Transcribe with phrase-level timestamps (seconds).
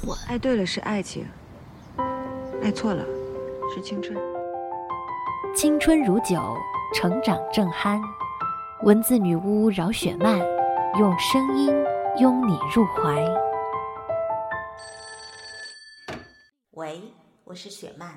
[0.00, 0.16] 蠢。
[0.28, 1.26] 爱对了是爱情，
[2.62, 3.04] 爱错了
[3.74, 4.16] 是青春。
[5.54, 6.56] 青春如酒，
[6.94, 8.00] 成长正酣。
[8.84, 10.38] 文字女巫饶雪漫，
[10.98, 11.74] 用声音
[12.18, 13.24] 拥你入怀。
[16.72, 17.02] 喂，
[17.44, 18.16] 我是雪漫。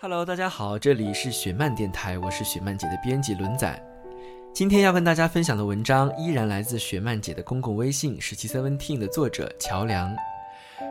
[0.00, 3.89] Hello，大家好，这里是雪漫电台，我是雪漫姐的编辑轮仔。
[4.52, 10.14] 今天要跟大家分享的文章依然来自雪漫姐的公共微信十七 Seventeen 的作者乔梁。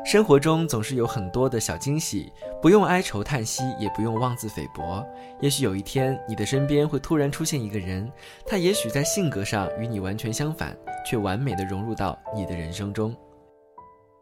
[0.06, 5.06] 生活中总是有很多的小惊喜，不用哀愁叹息，也不用妄自菲薄。
[5.42, 8.10] 也许有一天，你的身边会突然出现一个人，
[8.48, 10.76] 他也许在性格上与你完全相反，
[11.06, 13.16] 却完美的融入到你的人生中。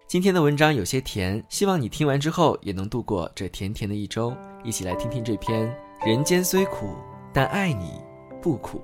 [0.08, 4.36] 今天的文章有些甜，希望你听完之后也能度过这甜甜的一周。
[4.64, 5.70] 一起来听听这篇
[6.08, 6.96] 《人间虽苦，
[7.32, 8.02] 但爱你
[8.42, 8.82] 不苦》。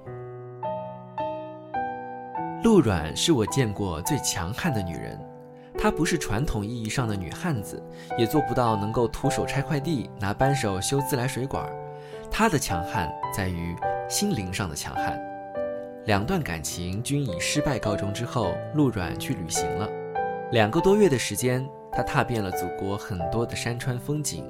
[2.64, 5.20] 陆阮是我见过最强悍的女人。
[5.78, 7.84] 她不是传统意义上的女汉子，
[8.18, 11.70] 也做不到能够徒手拆快递、拿扳手修自来水管。
[12.32, 13.76] 她的强悍在于
[14.08, 15.22] 心灵上的强悍。
[16.06, 19.90] 两段感情均以失败告终之后，陆阮去旅行了。
[20.52, 24.46] 两个多月的时间，她踏遍了祖国很多的山川风景。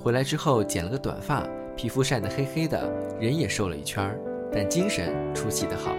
[0.00, 1.46] 回来之后剪了个短发，
[1.76, 4.18] 皮肤晒得黑黑的，人也瘦了一圈儿，
[4.50, 5.92] 但精神出奇的好。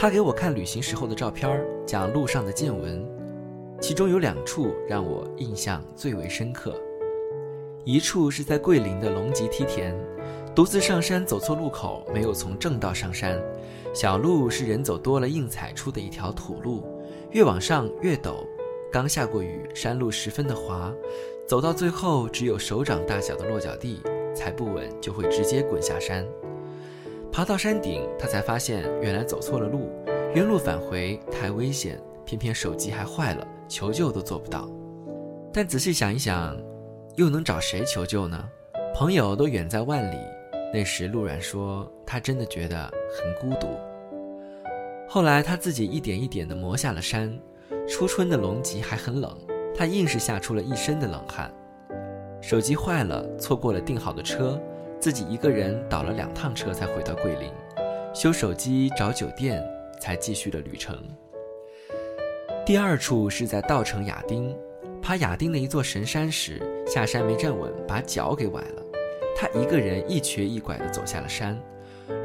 [0.00, 3.06] 他给我看旅行时候的照片，讲路上的见闻。
[3.82, 6.74] 其中有两处让我印象最为深刻，
[7.84, 9.94] 一处是在桂林的龙脊梯田，
[10.54, 13.38] 独自上山走错路口，没有从正道上山，
[13.92, 16.82] 小路是人走多了硬踩出的一条土路，
[17.32, 18.36] 越往上越陡，
[18.90, 20.90] 刚下过雨，山路十分的滑，
[21.46, 24.00] 走到最后只有手掌大小的落脚地，
[24.34, 26.26] 踩不稳就会直接滚下山。
[27.32, 29.88] 爬到山顶，他才发现原来走错了路，
[30.34, 33.46] 原路返回太危险，偏偏手机还坏了。
[33.68, 34.68] 求救都做不到，
[35.52, 36.60] 但仔细想一想，
[37.14, 38.48] 又能找谁求救呢？
[38.92, 40.16] 朋友都远在万里。
[40.74, 43.68] 那时陆软说，他真的觉得很孤独。
[45.08, 47.32] 后来他自己一点一点地磨下了山。
[47.88, 49.36] 初春的龙脊还很冷，
[49.72, 51.48] 他硬是吓出了一身的冷汗。
[52.40, 54.60] 手机坏了，错过了订好的车，
[55.00, 57.50] 自己一个人倒了两趟车才回到桂林，
[58.14, 59.64] 修手机、找酒店，
[59.98, 60.94] 才继续了旅程。
[62.66, 64.54] 第二处是在稻城亚丁，
[65.00, 68.82] 爬亚丁的一座神山时，下山没站稳，把脚给崴了。
[69.34, 71.58] 他一个人一瘸一拐地走下了山，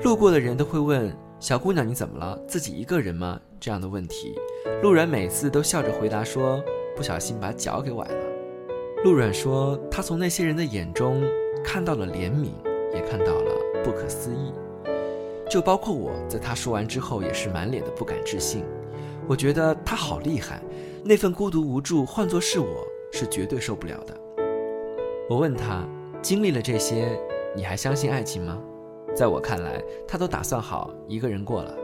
[0.03, 2.37] 路过的人都会问：“小姑娘，你怎么了？
[2.45, 4.35] 自己一个人吗？”这样的问题，
[4.83, 6.61] 陆阮每次都笑着回答说
[6.93, 8.25] ：“不小心把脚给崴了。”
[9.05, 11.23] 陆软说，他从那些人的眼中
[11.63, 12.49] 看到了怜悯，
[12.95, 13.51] 也看到了
[13.83, 14.53] 不可思议，
[15.49, 18.63] 就包括我在他说完之后，也是满脸的不敢置信。
[19.27, 20.61] 我觉得他好厉害，
[21.03, 24.15] 那份孤独无助，换作是我是绝对受不了的。
[25.29, 25.83] 我问他，
[26.21, 27.09] 经历了这些，
[27.55, 28.57] 你还相信爱情吗？
[29.15, 31.75] 在我看来，他都打算好一个人过了。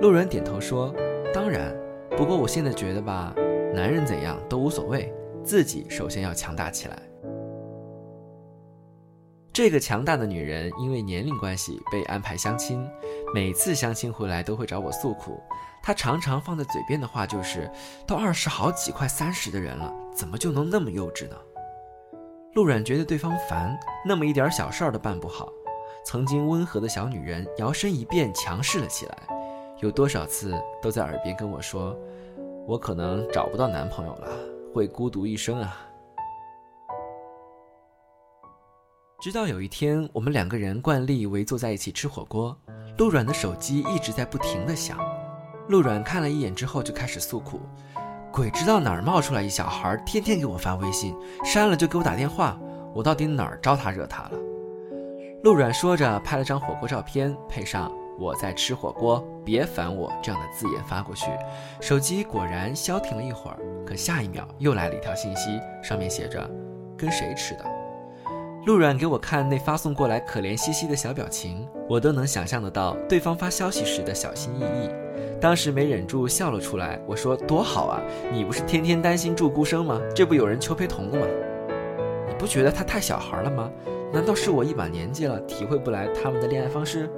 [0.00, 0.94] 路人点头说
[1.34, 1.76] ：“当然，
[2.16, 3.34] 不过我现在觉得吧，
[3.74, 7.02] 男人怎样都无所谓，自己首先要强大起来。”
[9.58, 12.88] 这个强大的女人因为年龄关系被安排相亲，
[13.34, 15.42] 每次相亲回来都会找我诉苦。
[15.82, 17.68] 她常常放在嘴边的话就是
[18.06, 21.34] ：“都二十好几快三十的人了，怎么就能那么幼稚呢？”
[22.54, 23.76] 陆软觉得对方烦，
[24.06, 25.48] 那么一点小事儿都办不好。
[26.04, 29.18] 曾经温和的小女人摇身一变强势了起来，
[29.80, 31.98] 有多少次都在耳边跟我说
[32.64, 34.28] ：“我可能找不到男朋友了，
[34.72, 35.84] 会孤独一生啊。”
[39.20, 42.56] 直到有一天，我们两个人惯例围坐在一起吃火锅，
[42.98, 44.96] 陆阮的手机一直在不停的响。
[45.66, 47.60] 陆阮看了一眼之后，就开始诉苦
[48.30, 52.56] ：“鬼知道哪儿冒出来一小孩，天天给我发微信，删了就给我打电话，
[52.94, 54.38] 我到底哪儿招他惹他了？”
[55.42, 57.90] 陆阮说着，拍了张火锅照片，配上
[58.20, 61.26] “我在吃火锅，别烦我”这样的字眼发过去。
[61.80, 66.48] 手机果然消停了一会儿，可下一秒又来了一条信息，上面写着
[66.96, 67.64] ：“跟谁吃的？”
[68.66, 74.90] 陆软给我看那发送过来可怜兮兮的小表情，我都能想象得到对方发消息时的小心翼翼。
[75.40, 77.00] 当时没忍住笑了出来。
[77.06, 78.02] 我说：“多好啊，
[78.32, 80.00] 你不是天天担心祝孤生吗？
[80.14, 81.26] 这不有人求陪同了吗？
[82.28, 83.70] 你不觉得他太小孩了吗？
[84.12, 87.08] 难道是我一把年纪了，体会不来他们的恋爱方式？”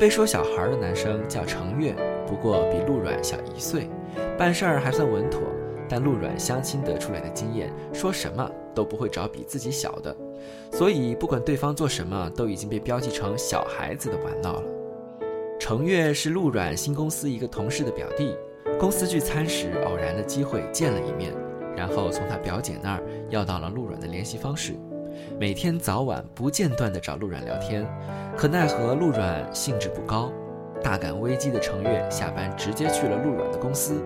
[0.00, 1.94] 被说小孩的男生叫程月，
[2.26, 3.88] 不过比陆软小一岁，
[4.36, 5.42] 办事儿还算稳妥。
[5.88, 10.16] 但陆软相亲得出来的经验，说什么都不会找比自己小的，
[10.70, 14.62] 所以不管对方做什么，都已经被标记成小孩子的玩闹了。
[15.58, 18.34] 程月是陆阮新公司一个同事的表弟，
[18.80, 21.32] 公司聚餐时偶然的机会见了一面，
[21.76, 24.72] 然后从他表姐那儿要到了陆阮的联系方式，
[25.38, 27.86] 每天早晚不间断地找陆阮聊天，
[28.36, 30.32] 可奈何陆阮兴致不高，
[30.82, 34.02] 大感危机的程月下班直接去了陆阮的公司。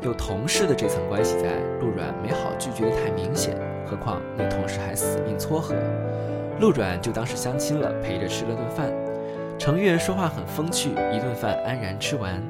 [0.00, 3.56] 有同事的这层关系在，陆阮没好拒绝的太明显，
[3.92, 5.74] 何况那同事还死命撮合，
[6.60, 8.90] 陆阮就当是相亲了，陪着吃了顿饭。
[9.58, 12.42] 程月说话很风趣，一顿饭安然吃完。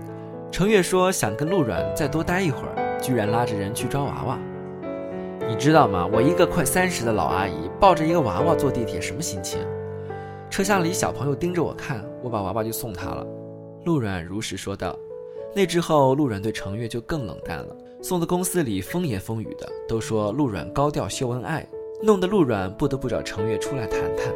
[0.52, 4.38] 程月说想跟陆阮再多待一会儿，居然拉着人去抓娃娃。
[5.48, 6.08] 你知道吗？
[6.12, 9.58] 我一个快三十的老阿姨抱着一个娃娃坐地铁，什么心情？
[10.48, 13.26] 车厢里小朋友盯着我看，我把娃娃就送他了。
[13.84, 14.96] 陆阮如实说道。
[15.56, 21.64] 那之后，陆阮对程月就更冷淡了，送的公司里风言风语的，都说陆阮高调秀恩爱，
[22.02, 24.34] 弄得陆阮不得不找程月出来谈谈。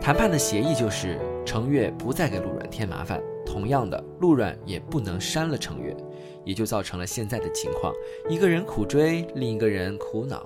[0.00, 5.96] 谈判的协议就是程月不再给陆阮添麻烦，同样的，陆阮也不能删了程月，
[6.44, 7.94] 也就造成了现在的情况：
[8.28, 10.44] 一个人苦追，另一个人苦恼。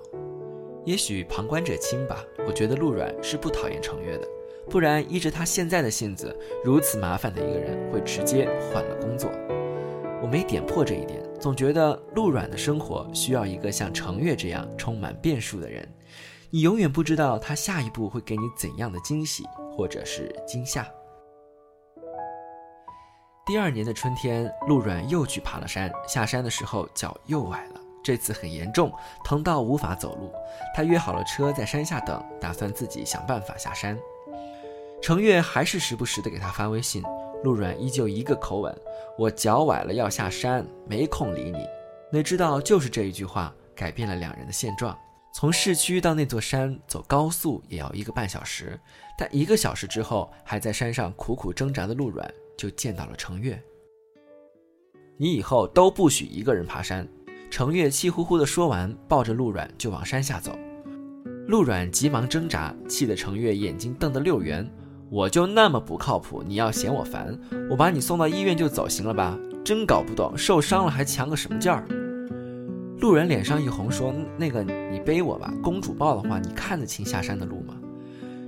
[0.84, 4.28] 也许旁观者清吧，我觉得陆阮是不讨厌程月的，
[4.68, 9.30] 不然依着他现在的性子，如此麻烦的一个人会直接换了工作。
[10.22, 15.88] 我没点破这一点，总觉得陆阮的生活需要一个像程月这样充满变数的人。
[16.50, 19.44] 你永远不知道他下一步会给你怎样的惊喜
[19.74, 20.86] 或者是惊吓。
[23.46, 28.92] 第二年的春天，陆阮又去爬了山，下山的时候脚又崴了，这次很严重，
[29.24, 30.30] 疼到无法走路。
[30.74, 33.98] 他约好了车在山下等，打算自己想办法下山。
[35.00, 37.02] 程月还是时不时的给他发微信。
[37.42, 38.76] 陆阮依旧一个口吻
[39.18, 41.58] ：“我脚崴了，要下山，没空理你。”
[42.12, 44.96] 哪知道就是这一句话改变了两人的现状。
[45.32, 48.78] 从市区到那座山走高速也要一个半小时，
[49.16, 52.28] 但一个小时之后，还在山上苦苦挣扎的陆阮
[52.58, 53.62] 就见到了程月。
[55.16, 57.06] 你以后都不许一个人爬山。”
[57.50, 60.56] 程月气呼呼地说完，抱着陆阮就往山下走。
[61.48, 64.64] 陆阮急忙挣扎，气得程月眼睛瞪得溜圆。
[65.10, 67.36] 我就那么不靠谱，你要嫌我烦，
[67.68, 69.36] 我把你送到医院就走，行了吧？
[69.64, 71.84] 真搞不懂，受伤了还强个什么劲儿？
[73.00, 75.52] 路人脸上一红，说：“那个，你背我吧。
[75.60, 77.74] 公主抱的话，你看得清下山的路吗？”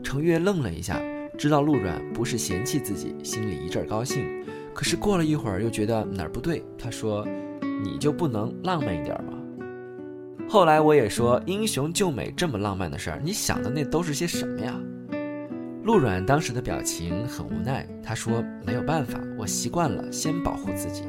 [0.04, 1.00] 程月愣了一下，
[1.36, 4.24] 知道陆阮不是嫌弃自己，心里一阵高兴。
[4.72, 6.62] 可是过了一会儿，又觉得哪儿不对。
[6.78, 7.26] 他说
[7.82, 9.32] ：“你就不能浪漫一点吗？”
[10.48, 14.78] 后来我也说：“英雄救美这么浪漫的事儿，你想的那都是些什么呀？”
[15.84, 21.02] 陆阮当时的表情很无奈，他说：“没有办法，我习惯了先保护自己。”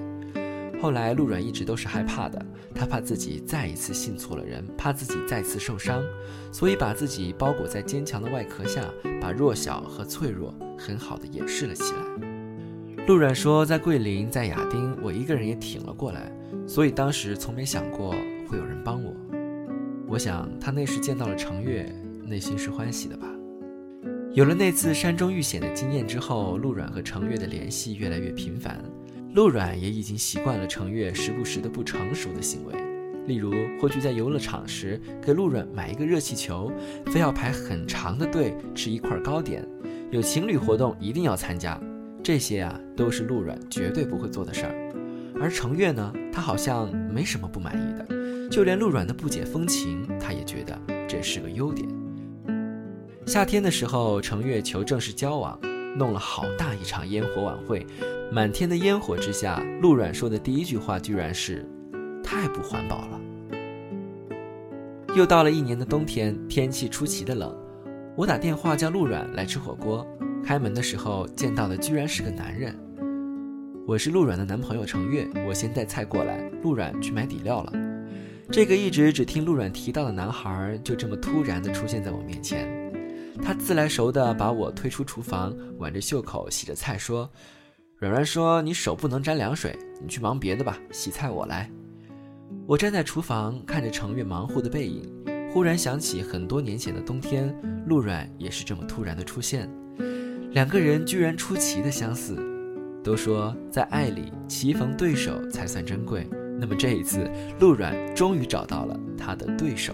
[0.82, 2.44] 后来陆阮一直都是害怕的，
[2.74, 6.04] 他怕自己再一次信错了人，怕自己再次受伤，
[6.52, 8.84] 所以把自己包裹在坚强的外壳下，
[9.22, 13.06] 把弱小和脆弱很好的掩饰了起来。
[13.06, 16.32] 陆阮说：“在桂林，在亚丁，我一个人也挺了过来，
[16.68, 18.16] 所以当时从没想过
[18.48, 19.14] 会有人帮我。
[20.08, 21.94] 我想他那时见到了程月，
[22.26, 23.28] 内心是欢喜的吧。”
[24.34, 28.84] 有了那次山中遇险的经验之后，陆阮和程月的联系越来越频繁。
[29.36, 32.74] 陆阮也已经习惯了程月时不时的不成熟的行为，
[33.28, 36.72] 例如或去在游乐场时给陆阮买一个热气球，
[37.06, 39.64] 非要排很长的队吃一块糕点，
[40.10, 41.80] 有情侣活动一定要参加。
[42.24, 44.92] 这些啊，都是陆阮绝对不会做的事儿。
[45.40, 50.76] 而程月呢，他好像没什么不满意的，就连陆阮的不解风情，他也觉得
[51.08, 51.88] 这是个优点。
[53.26, 55.58] 夏天的时候，程月求正式交往，
[55.98, 57.86] 弄了好大一场烟火晚会。
[58.32, 61.66] 满天的烟火之下，陆阮说的第一句话居然是
[62.22, 63.22] ：“太不环保了。”
[65.16, 67.56] 又到了一年的冬天，天气出奇的冷。
[68.16, 70.06] 我打电话叫陆阮来吃火锅，
[70.44, 72.78] 开门的时候见到的居然是个男人。
[73.88, 77.74] 我是陆阮的男朋友程月，我先带菜过来，陆阮去买底料了。
[78.52, 82.83] 这个一直只听陆阮提到的男孩，就这么突然的出现在我面前。
[83.44, 87.30] 他自来熟地把我推出厨房，挽着袖口洗着菜，说
[88.00, 91.70] ：“软软说你手不能沾凉水，你去忙别的吧，洗菜我来。”
[92.66, 95.04] 我站在厨房看着程月忙活的背影，
[95.52, 97.54] 忽然想起很多年前的冬天，
[97.86, 99.70] 陆软也是这么突然的出现，
[100.52, 102.38] 两个人居然出奇的相似。
[103.04, 106.26] 都说在爱里棋逢对手才算珍贵，
[106.58, 109.94] 那么这一次，陆软终于找到了他的对手。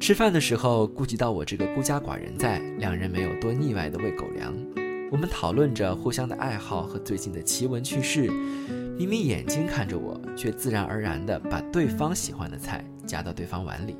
[0.00, 4.54] 吃饭的时候，顾及到我这个孤家寡人在，两人没有多腻歪的喂狗粮。
[5.10, 8.30] 我们讨论着互相的爱好和最近的奇闻趣事，
[8.96, 13.96] 明明眼睛看着我，却自然而然地把对方喜欢的菜夹到对方碗里。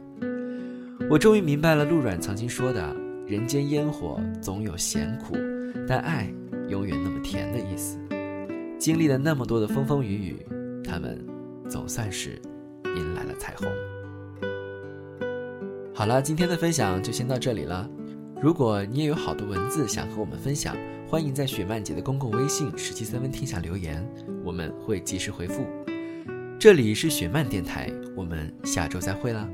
[1.10, 2.94] 我终于明白了陆软曾经说的
[3.26, 5.36] “人间烟火总有咸苦，
[5.86, 6.32] 但爱
[6.68, 7.98] 永远那么甜”的意思。
[8.78, 10.46] 经历了那么多的风风雨雨，
[10.84, 11.18] 他们
[11.68, 12.40] 总算是
[12.84, 13.66] 迎来了彩虹。
[15.98, 17.90] 好了，今天的分享就先到这里了。
[18.40, 20.76] 如果你也有好的文字想和我们分享，
[21.08, 24.08] 欢迎在雪漫姐的公共微信“十七三分听下”留言，
[24.44, 25.66] 我们会及时回复。
[26.56, 29.48] 这里是雪漫电台，我们下周再会啦。